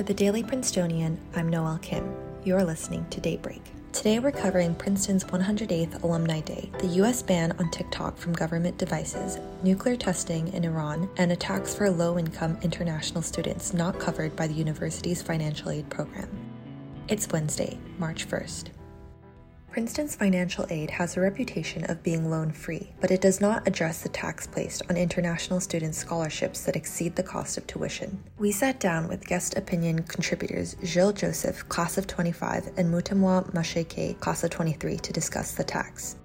[0.00, 2.16] For the Daily Princetonian, I'm Noel Kim.
[2.42, 3.60] You're listening to Daybreak.
[3.92, 9.38] Today we're covering Princeton's 108th Alumni Day, the US ban on TikTok from government devices,
[9.62, 14.54] nuclear testing in Iran, and attacks for low income international students not covered by the
[14.54, 16.30] university's financial aid program.
[17.08, 18.68] It's Wednesday, March 1st.
[19.70, 24.02] Princeton's financial aid has a reputation of being loan free, but it does not address
[24.02, 28.20] the tax placed on international student scholarships that exceed the cost of tuition.
[28.36, 34.18] We sat down with guest opinion contributors Gilles Joseph, class of 25, and Mutemwa Masheke,
[34.18, 36.16] class of 23, to discuss the tax.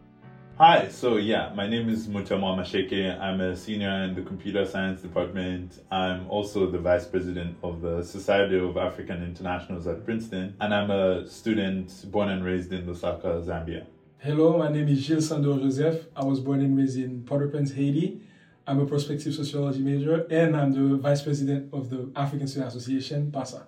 [0.58, 3.20] Hi, so yeah, my name is Mutemwa Masheke.
[3.20, 5.84] I'm a senior in the computer science department.
[5.92, 10.92] I'm also the vice president of the Society of African Internationals at Princeton, and I'm
[10.92, 13.86] a student born and raised in Lusaka, Zambia.
[14.20, 16.06] Hello, my name is Gilles Sandor Joseph.
[16.16, 18.22] I was born and raised in Port-au-Prince, Haiti.
[18.66, 23.30] I'm a prospective sociology major, and I'm the vice president of the African Student Association,
[23.30, 23.68] PASA.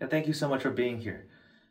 [0.00, 1.26] And thank you so much for being here.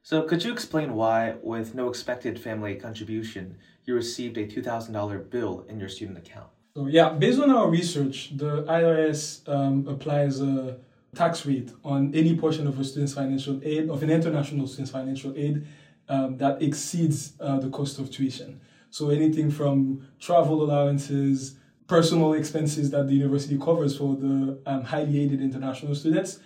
[0.05, 5.65] So, could you explain why, with no expected family contribution, you received a $2,000 bill
[5.67, 6.45] in your student account?
[6.75, 10.77] So, yeah, based on our research, the IRS um, applies a
[11.15, 15.33] tax rate on any portion of a student's financial aid, of an international student's financial
[15.35, 15.65] aid,
[16.07, 18.61] um, that exceeds uh, the cost of tuition.
[18.91, 21.55] So, anything from travel allowances,
[21.87, 26.41] personal expenses that the university covers for the um, highly aided international students,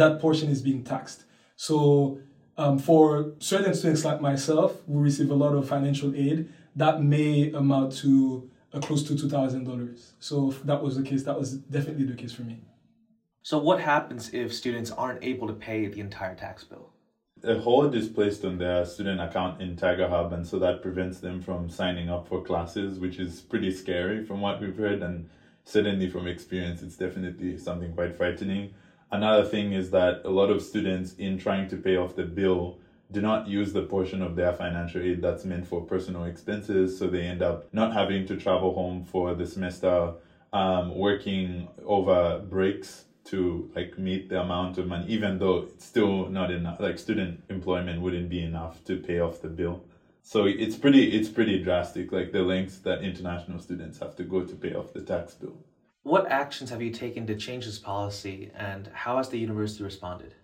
[0.00, 1.24] that portion is being taxed.
[1.56, 2.18] So,
[2.62, 7.50] um, for certain students like myself, who receive a lot of financial aid, that may
[7.50, 10.10] amount to uh, close to $2,000.
[10.20, 12.60] So if that was the case, that was definitely the case for me.
[13.42, 16.90] So what happens if students aren't able to pay the entire tax bill?
[17.42, 21.18] A hold is placed on their student account in Tiger Hub, and so that prevents
[21.18, 25.28] them from signing up for classes, which is pretty scary from what we've heard, and
[25.64, 28.72] certainly from experience, it's definitely something quite frightening.
[29.12, 32.78] Another thing is that a lot of students, in trying to pay off the bill,
[33.12, 36.98] do not use the portion of their financial aid that's meant for personal expenses.
[36.98, 40.14] So they end up not having to travel home for the semester,
[40.54, 46.30] um, working over breaks to like meet the amount of money, even though it's still
[46.30, 46.80] not enough.
[46.80, 49.84] Like student employment wouldn't be enough to pay off the bill.
[50.22, 54.42] So it's pretty it's pretty drastic, like the lengths that international students have to go
[54.42, 55.58] to pay off the tax bill.
[56.02, 60.34] What actions have you taken to change this policy and how has the university responded?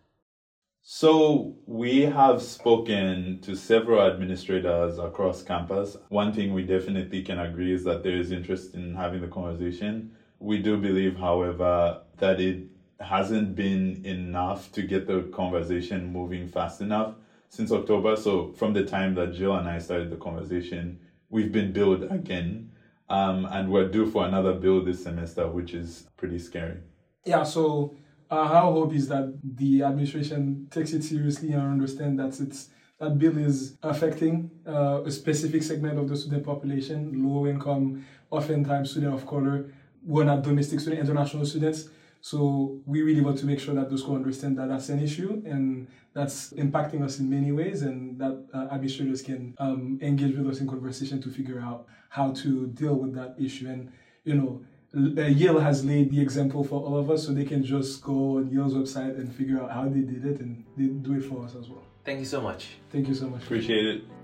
[0.83, 5.97] So, we have spoken to several administrators across campus.
[6.11, 10.13] One thing we definitely can agree is that there is interest in having the conversation.
[10.39, 12.63] We do believe, however, that it
[13.01, 17.15] hasn't been enough to get the conversation moving fast enough
[17.49, 18.15] since October.
[18.15, 22.71] So, from the time that Gilles and I started the conversation, we've been billed again
[23.11, 26.79] um, and we're due for another bill this semester, which is pretty scary.
[27.25, 27.95] Yeah, so
[28.31, 33.17] uh, our hope is that the administration takes it seriously and understand that it's that
[33.19, 39.15] bill is affecting uh, a specific segment of the student population, low income, oftentimes student
[39.15, 39.73] of color,
[40.07, 41.89] who are not domestic student, international students.
[42.21, 45.43] So we really want to make sure that those who understand that that's an issue
[45.47, 50.49] and that's impacting us in many ways, and that uh, administrators can um, engage with
[50.49, 53.69] us in conversation to figure out how to deal with that issue.
[53.69, 53.93] And
[54.25, 54.61] you know,
[54.97, 58.39] uh, Yale has laid the example for all of us, so they can just go
[58.39, 61.45] on Yale's website and figure out how they did it, and they do it for
[61.45, 61.83] us as well.
[62.05, 62.79] Thank you so much.
[62.91, 63.43] Thank you so much.
[63.43, 64.18] Appreciate it.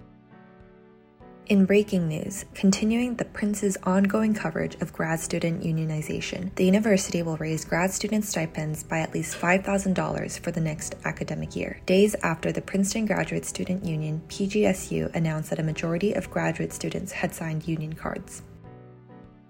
[1.47, 7.37] In breaking news, continuing the Prince's ongoing coverage of grad student unionization, the university will
[7.37, 12.51] raise grad student stipends by at least $5,000 for the next academic year, days after
[12.51, 17.69] the Princeton Graduate Student Union, PGSU, announced that a majority of graduate students had signed
[17.69, 18.41] union cards.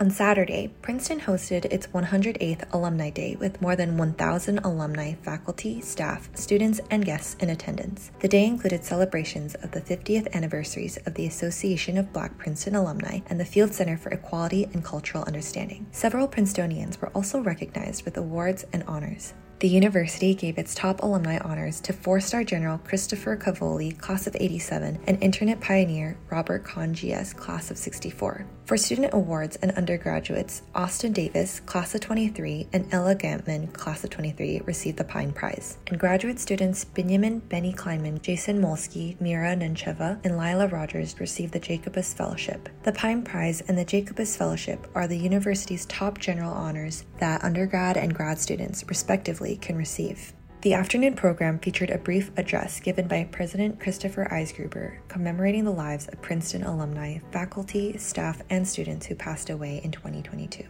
[0.05, 6.29] On Saturday, Princeton hosted its 108th Alumni Day with more than 1,000 alumni, faculty, staff,
[6.35, 8.11] students, and guests in attendance.
[8.21, 13.21] The day included celebrations of the 50th anniversaries of the Association of Black Princeton Alumni
[13.29, 15.87] and the Field Center for Equality and Cultural Understanding.
[15.91, 19.33] Several Princetonians were also recognized with awards and honors.
[19.61, 24.37] The university gave its top alumni honors to four star general Christopher Cavoli, class of
[24.39, 28.47] 87, and internet pioneer Robert Kahn GS, class of 64.
[28.67, 34.11] For student awards and undergraduates, Austin Davis, class of 23, and Ella Gantman, class of
[34.11, 35.77] 23, received the Pyne Prize.
[35.87, 41.61] And graduate students Benjamin Benny Kleinman, Jason Molsky, Mira Nencheva, and Lila Rogers received the
[41.61, 42.71] Jacobus Fellowship.
[42.85, 47.99] The Pyne Prize and the Jacobus Fellowship are the university's top general honors that undergrad
[47.99, 50.33] and grad students, respectively, can receive.
[50.63, 56.09] The afternoon program featured a brief address given by President Christopher Eisgruber commemorating the lives
[56.09, 60.65] of Princeton alumni, faculty, staff, and students who passed away in 2022.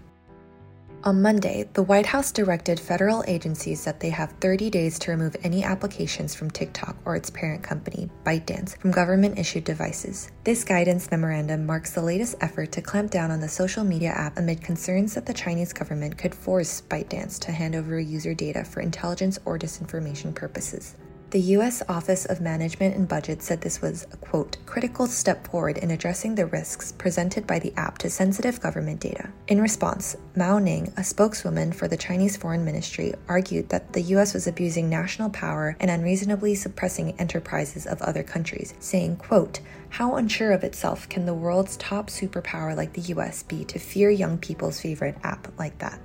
[1.04, 5.36] On Monday, the White House directed federal agencies that they have 30 days to remove
[5.42, 10.30] any applications from TikTok or its parent company, ByteDance, from government issued devices.
[10.44, 14.38] This guidance memorandum marks the latest effort to clamp down on the social media app
[14.38, 18.80] amid concerns that the Chinese government could force ByteDance to hand over user data for
[18.80, 20.94] intelligence or disinformation purposes.
[21.34, 21.82] The U.S.
[21.88, 26.36] Office of Management and Budget said this was a quote, critical step forward in addressing
[26.36, 29.30] the risks presented by the app to sensitive government data.
[29.48, 34.32] In response, Mao Ning, a spokeswoman for the Chinese Foreign Ministry, argued that the U.S.
[34.32, 39.58] was abusing national power and unreasonably suppressing enterprises of other countries, saying, quote,
[39.88, 44.08] how unsure of itself can the world's top superpower like the US be to fear
[44.08, 45.98] young people's favorite app like that?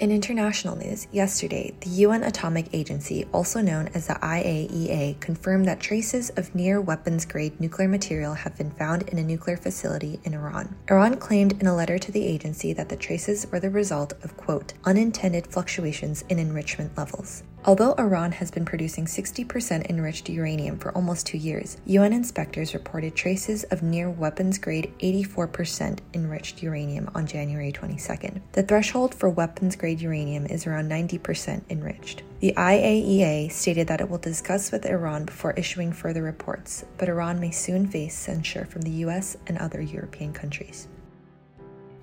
[0.00, 5.78] In international news, yesterday, the UN Atomic Agency, also known as the IAEA, confirmed that
[5.78, 10.32] traces of near weapons grade nuclear material have been found in a nuclear facility in
[10.32, 10.74] Iran.
[10.90, 14.38] Iran claimed in a letter to the agency that the traces were the result of,
[14.38, 17.42] quote, unintended fluctuations in enrichment levels.
[17.66, 23.14] Although Iran has been producing 60% enriched uranium for almost two years, UN inspectors reported
[23.14, 28.40] traces of near weapons grade 84% enriched uranium on January 22nd.
[28.52, 32.22] The threshold for weapons grade uranium is around 90% enriched.
[32.40, 37.38] The IAEA stated that it will discuss with Iran before issuing further reports, but Iran
[37.38, 40.88] may soon face censure from the US and other European countries.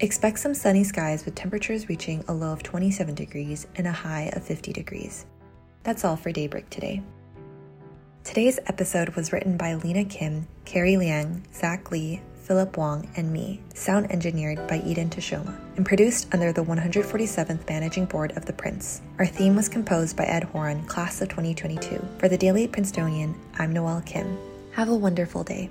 [0.01, 4.31] Expect some sunny skies with temperatures reaching a low of 27 degrees and a high
[4.35, 5.25] of 50 degrees.
[5.83, 7.01] That's all for Daybreak today.
[8.23, 13.61] Today's episode was written by Lena Kim, Carrie Liang, Zach Lee, Philip Wong, and me,
[13.73, 19.01] sound engineered by Eden Tashoma, and produced under the 147th Managing Board of The Prince.
[19.19, 22.05] Our theme was composed by Ed Horan, class of 2022.
[22.19, 24.37] For the Daily Princetonian, I'm Noel Kim.
[24.71, 25.69] Have a wonderful day.